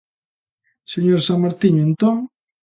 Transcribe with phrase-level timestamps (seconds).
[0.93, 2.15] Señora Samartiño, ¿entón?